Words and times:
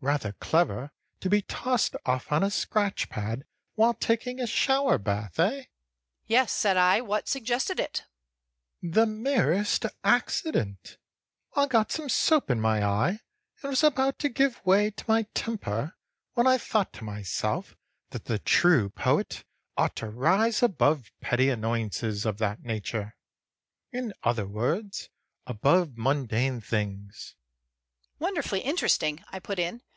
"Rather 0.00 0.30
clever, 0.34 0.92
to 1.18 1.28
be 1.28 1.42
tossed 1.42 1.96
off 2.06 2.30
on 2.30 2.44
a 2.44 2.52
scratch 2.52 3.08
pad 3.08 3.42
while 3.74 3.94
taking 3.94 4.38
a 4.38 4.46
shower 4.46 4.96
bath, 4.96 5.40
eh?" 5.40 5.64
"Yes," 6.24 6.52
said 6.52 6.76
I. 6.76 7.00
"What 7.00 7.26
suggested 7.26 7.80
it?" 7.80 8.04
"The 8.80 9.06
merest 9.06 9.86
accident. 10.04 10.98
I 11.56 11.66
got 11.66 11.90
some 11.90 12.08
soap 12.08 12.48
in 12.48 12.60
my 12.60 12.84
eye 12.86 13.08
and 13.60 13.70
was 13.70 13.82
about 13.82 14.20
to 14.20 14.28
give 14.28 14.64
way 14.64 14.92
to 14.92 15.04
my 15.08 15.24
temper, 15.34 15.96
when 16.34 16.46
I 16.46 16.58
thought 16.58 16.92
to 16.92 17.02
myself 17.04 17.74
that 18.10 18.26
the 18.26 18.38
true 18.38 18.90
poet 18.90 19.42
ought 19.76 19.96
to 19.96 20.08
rise 20.10 20.62
above 20.62 21.10
petty 21.20 21.48
annoyances 21.50 22.24
of 22.24 22.38
that 22.38 22.62
nature 22.62 23.16
in 23.90 24.12
other 24.22 24.46
words, 24.46 25.08
above 25.44 25.96
mundane 25.96 26.60
things." 26.60 27.34
"Wonderfully 28.20 28.60
interesting," 28.60 29.24
I 29.30 29.40
put 29.40 29.58
in. 29.58 29.82